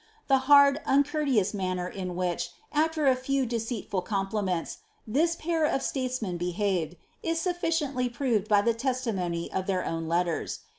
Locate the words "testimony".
8.73-9.51